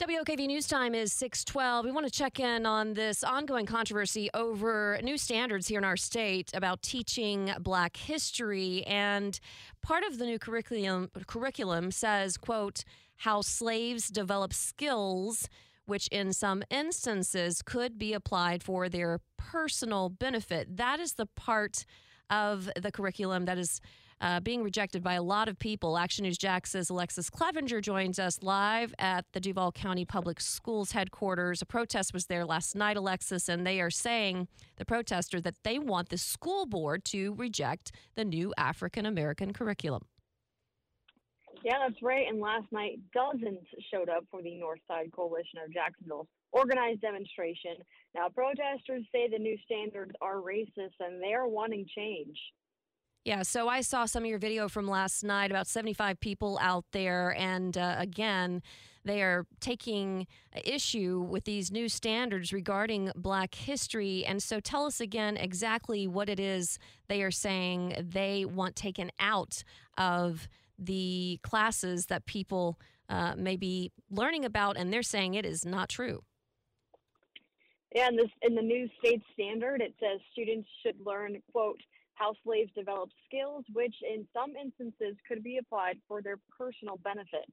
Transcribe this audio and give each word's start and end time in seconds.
WOKV 0.00 0.46
News 0.46 0.68
Time 0.68 0.94
is 0.94 1.12
612. 1.12 1.84
We 1.84 1.90
want 1.90 2.06
to 2.06 2.12
check 2.12 2.38
in 2.38 2.66
on 2.66 2.94
this 2.94 3.24
ongoing 3.24 3.66
controversy 3.66 4.30
over 4.32 4.96
new 5.02 5.18
standards 5.18 5.66
here 5.66 5.78
in 5.78 5.84
our 5.84 5.96
state 5.96 6.52
about 6.54 6.82
teaching 6.82 7.50
black 7.58 7.96
history. 7.96 8.84
And 8.86 9.40
part 9.82 10.04
of 10.04 10.18
the 10.18 10.26
new 10.26 10.38
curriculum 10.38 11.10
curriculum 11.26 11.90
says, 11.90 12.36
quote, 12.36 12.84
how 13.16 13.40
slaves 13.40 14.08
develop 14.08 14.52
skills 14.52 15.48
which 15.86 16.06
in 16.08 16.32
some 16.32 16.62
instances 16.70 17.60
could 17.60 17.98
be 17.98 18.12
applied 18.12 18.62
for 18.62 18.88
their 18.88 19.18
personal 19.36 20.10
benefit. 20.10 20.76
That 20.76 21.00
is 21.00 21.14
the 21.14 21.26
part 21.26 21.84
of 22.30 22.70
the 22.80 22.92
curriculum 22.92 23.46
that 23.46 23.58
is 23.58 23.80
uh, 24.20 24.40
being 24.40 24.62
rejected 24.62 25.02
by 25.02 25.14
a 25.14 25.22
lot 25.22 25.48
of 25.48 25.58
people. 25.58 25.98
Action 25.98 26.24
News 26.24 26.38
Jack 26.38 26.66
says 26.66 26.90
Alexus 26.90 27.30
Cleavenger 27.30 27.80
joins 27.80 28.18
us 28.18 28.42
live 28.42 28.94
at 28.98 29.24
the 29.32 29.40
Duval 29.40 29.72
County 29.72 30.04
Public 30.04 30.40
Schools 30.40 30.92
headquarters. 30.92 31.62
A 31.62 31.66
protest 31.66 32.12
was 32.12 32.26
there 32.26 32.44
last 32.44 32.74
night, 32.74 32.96
Alexus, 32.96 33.48
and 33.48 33.66
they 33.66 33.80
are 33.80 33.90
saying, 33.90 34.48
the 34.76 34.84
protester, 34.84 35.40
that 35.40 35.56
they 35.64 35.78
want 35.78 36.08
the 36.08 36.18
school 36.18 36.66
board 36.66 37.04
to 37.06 37.34
reject 37.34 37.92
the 38.14 38.24
new 38.24 38.52
African 38.56 39.06
American 39.06 39.52
curriculum. 39.52 40.02
Yeah, 41.64 41.74
that's 41.86 42.00
right. 42.02 42.26
And 42.28 42.40
last 42.40 42.66
night, 42.70 43.00
dozens 43.12 43.66
showed 43.92 44.08
up 44.08 44.24
for 44.30 44.42
the 44.42 44.60
Northside 44.62 45.12
Coalition 45.12 45.58
of 45.64 45.72
Jacksonville's 45.72 46.28
organized 46.52 47.00
demonstration. 47.00 47.76
Now, 48.14 48.28
protesters 48.28 49.04
say 49.12 49.28
the 49.28 49.38
new 49.38 49.56
standards 49.64 50.12
are 50.20 50.36
racist 50.36 50.94
and 51.00 51.20
they 51.20 51.34
are 51.34 51.48
wanting 51.48 51.86
change. 51.96 52.38
Yeah, 53.24 53.42
so 53.42 53.68
I 53.68 53.82
saw 53.82 54.06
some 54.06 54.22
of 54.22 54.28
your 54.28 54.38
video 54.38 54.68
from 54.68 54.88
last 54.88 55.22
night, 55.22 55.50
about 55.50 55.66
75 55.66 56.18
people 56.20 56.58
out 56.62 56.84
there. 56.92 57.34
And 57.36 57.76
uh, 57.76 57.96
again, 57.98 58.62
they 59.04 59.22
are 59.22 59.46
taking 59.60 60.26
issue 60.64 61.20
with 61.28 61.44
these 61.44 61.70
new 61.70 61.88
standards 61.88 62.52
regarding 62.52 63.10
Black 63.16 63.54
history. 63.54 64.24
And 64.24 64.42
so 64.42 64.60
tell 64.60 64.86
us 64.86 65.00
again 65.00 65.36
exactly 65.36 66.06
what 66.06 66.28
it 66.28 66.40
is 66.40 66.78
they 67.08 67.22
are 67.22 67.30
saying 67.30 67.94
they 67.98 68.44
want 68.44 68.76
taken 68.76 69.10
out 69.18 69.62
of 69.96 70.48
the 70.78 71.40
classes 71.42 72.06
that 72.06 72.26
people 72.26 72.78
uh, 73.08 73.34
may 73.36 73.56
be 73.56 73.92
learning 74.10 74.44
about. 74.44 74.76
And 74.76 74.92
they're 74.92 75.02
saying 75.02 75.34
it 75.34 75.44
is 75.44 75.64
not 75.64 75.88
true. 75.88 76.22
Yeah, 77.94 78.08
in, 78.08 78.16
this, 78.16 78.30
in 78.42 78.54
the 78.54 78.62
new 78.62 78.88
state 78.98 79.22
standard, 79.32 79.80
it 79.80 79.94
says 79.98 80.20
students 80.32 80.68
should 80.82 80.96
learn, 81.04 81.40
quote, 81.52 81.80
how 82.18 82.34
slaves 82.44 82.70
developed 82.74 83.12
skills 83.26 83.64
which 83.72 83.94
in 84.02 84.26
some 84.32 84.54
instances 84.56 85.16
could 85.26 85.42
be 85.42 85.58
applied 85.58 85.98
for 86.08 86.20
their 86.22 86.38
personal 86.58 86.96
benefit. 87.04 87.48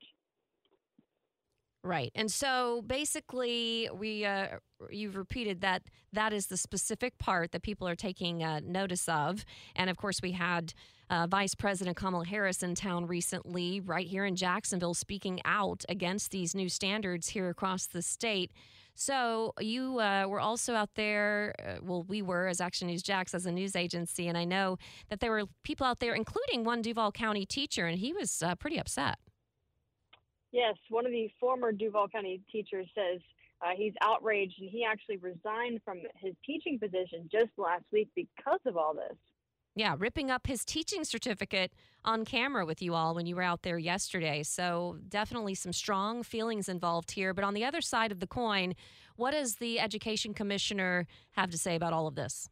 Right. 1.83 2.11
And 2.15 2.31
so 2.31 2.81
basically, 2.87 3.87
we 3.93 4.25
uh, 4.25 4.57
you've 4.89 5.15
repeated 5.15 5.61
that 5.61 5.83
that 6.13 6.33
is 6.33 6.47
the 6.47 6.57
specific 6.57 7.19
part 7.19 7.51
that 7.51 7.61
people 7.61 7.87
are 7.87 7.95
taking 7.95 8.43
uh, 8.43 8.61
notice 8.65 9.07
of. 9.07 9.45
And 9.75 9.87
of 9.87 9.97
course, 9.97 10.19
we 10.19 10.31
had 10.31 10.73
uh, 11.11 11.27
Vice 11.27 11.53
President 11.53 11.95
Kamala 11.95 12.25
Harris 12.25 12.63
in 12.63 12.73
town 12.73 13.05
recently, 13.05 13.79
right 13.79 14.07
here 14.07 14.25
in 14.25 14.35
Jacksonville, 14.35 14.95
speaking 14.95 15.39
out 15.45 15.85
against 15.87 16.31
these 16.31 16.55
new 16.55 16.69
standards 16.69 17.29
here 17.29 17.49
across 17.49 17.85
the 17.85 18.01
state. 18.01 18.51
So 18.95 19.53
you 19.59 19.99
uh, 19.99 20.25
were 20.27 20.39
also 20.39 20.73
out 20.73 20.95
there. 20.95 21.53
Uh, 21.59 21.75
well, 21.83 22.03
we 22.03 22.21
were 22.21 22.47
as 22.47 22.61
Action 22.61 22.87
News 22.87 23.03
Jax 23.03 23.33
as 23.33 23.45
a 23.45 23.51
news 23.51 23.75
agency, 23.75 24.27
and 24.27 24.37
I 24.37 24.45
know 24.45 24.77
that 25.09 25.19
there 25.19 25.31
were 25.31 25.43
people 25.63 25.85
out 25.85 25.99
there, 25.99 26.15
including 26.15 26.63
one 26.63 26.81
Duval 26.81 27.11
County 27.11 27.45
teacher, 27.45 27.85
and 27.85 27.99
he 27.99 28.13
was 28.13 28.41
uh, 28.41 28.55
pretty 28.55 28.79
upset. 28.79 29.17
Yes, 30.53 30.75
one 30.89 31.05
of 31.05 31.11
the 31.11 31.29
former 31.37 31.73
Duval 31.73 32.07
County 32.07 32.41
teachers 32.49 32.87
says 32.95 33.19
uh, 33.61 33.71
he's 33.75 33.93
outraged 34.01 34.55
and 34.61 34.69
he 34.69 34.85
actually 34.89 35.17
resigned 35.17 35.81
from 35.83 35.99
his 36.15 36.33
teaching 36.45 36.79
position 36.79 37.29
just 37.29 37.51
last 37.57 37.83
week 37.91 38.07
because 38.15 38.61
of 38.65 38.77
all 38.77 38.93
this. 38.93 39.17
Yeah, 39.75 39.95
ripping 39.97 40.31
up 40.31 40.47
his 40.47 40.63
teaching 40.63 41.03
certificate 41.03 41.73
on 42.05 42.25
camera 42.25 42.65
with 42.65 42.81
you 42.81 42.93
all 42.93 43.15
when 43.15 43.25
you 43.25 43.35
were 43.35 43.41
out 43.41 43.63
there 43.63 43.77
yesterday. 43.77 44.43
So, 44.43 44.97
definitely 45.09 45.55
some 45.55 45.73
strong 45.73 46.23
feelings 46.23 46.69
involved 46.69 47.11
here. 47.11 47.33
But 47.33 47.43
on 47.43 47.53
the 47.53 47.65
other 47.65 47.81
side 47.81 48.11
of 48.11 48.19
the 48.19 48.27
coin, 48.27 48.75
what 49.15 49.31
does 49.31 49.55
the 49.55 49.79
education 49.79 50.33
commissioner 50.33 51.07
have 51.31 51.49
to 51.51 51.57
say 51.57 51.75
about 51.75 51.93
all 51.93 52.07
of 52.07 52.15
this? 52.15 52.49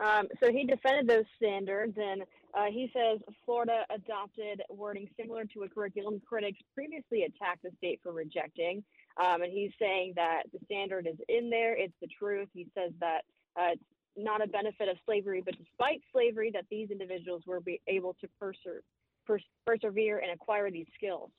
Um, 0.00 0.26
so 0.42 0.50
he 0.50 0.64
defended 0.64 1.06
those 1.06 1.24
standards, 1.36 1.96
and 1.96 2.22
uh, 2.52 2.66
he 2.70 2.90
says 2.92 3.20
Florida 3.44 3.84
adopted 3.94 4.62
wording 4.68 5.08
similar 5.18 5.44
to 5.44 5.62
a 5.62 5.68
curriculum 5.68 6.20
critics 6.26 6.58
previously 6.74 7.22
attacked 7.22 7.62
the 7.62 7.70
state 7.78 8.00
for 8.02 8.12
rejecting. 8.12 8.82
Um, 9.22 9.42
and 9.42 9.52
he's 9.52 9.70
saying 9.78 10.14
that 10.16 10.42
the 10.52 10.58
standard 10.64 11.06
is 11.06 11.18
in 11.28 11.48
there; 11.48 11.76
it's 11.76 11.94
the 12.00 12.08
truth. 12.08 12.48
He 12.52 12.66
says 12.76 12.90
that 12.98 13.22
uh, 13.56 13.72
it's 13.72 13.82
not 14.16 14.42
a 14.42 14.46
benefit 14.46 14.88
of 14.88 14.96
slavery, 15.04 15.42
but 15.44 15.54
despite 15.56 16.00
slavery, 16.12 16.50
that 16.52 16.64
these 16.70 16.90
individuals 16.90 17.42
were 17.46 17.60
able 17.88 18.16
to 18.20 18.28
persevere 19.66 20.18
and 20.18 20.32
acquire 20.32 20.70
these 20.70 20.86
skills. 20.96 21.30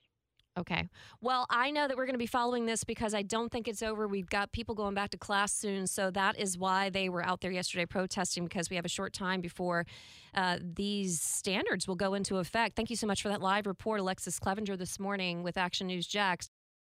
Okay. 0.57 0.87
Well, 1.19 1.45
I 1.49 1.69
know 1.69 1.85
that 1.85 1.97
we're 1.97 2.05
going 2.05 2.13
to 2.13 2.17
be 2.17 2.25
following 2.25 2.65
this 2.65 2.85
because 2.85 3.13
I 3.13 3.23
don't 3.23 3.51
think 3.51 3.67
it's 3.67 3.83
over. 3.83 4.07
We've 4.07 4.29
got 4.29 4.53
people 4.53 4.73
going 4.73 4.93
back 4.93 5.09
to 5.09 5.17
class 5.17 5.51
soon. 5.51 5.85
So 5.85 6.11
that 6.11 6.39
is 6.39 6.57
why 6.57 6.89
they 6.89 7.09
were 7.09 7.25
out 7.25 7.41
there 7.41 7.51
yesterday 7.51 7.85
protesting 7.85 8.45
because 8.45 8.69
we 8.69 8.77
have 8.77 8.85
a 8.85 8.89
short 8.89 9.11
time 9.11 9.41
before 9.41 9.85
uh, 10.33 10.59
these 10.61 11.21
standards 11.21 11.89
will 11.89 11.95
go 11.95 12.13
into 12.13 12.37
effect. 12.37 12.77
Thank 12.77 12.89
you 12.89 12.95
so 12.95 13.05
much 13.05 13.21
for 13.21 13.27
that 13.27 13.41
live 13.41 13.67
report, 13.67 13.99
Alexus 13.99 14.39
Cleavenger, 14.39 14.77
this 14.77 14.97
morning 14.97 15.43
with 15.43 15.57
Action 15.57 15.87
News 15.87 16.07
Jax. 16.07 16.49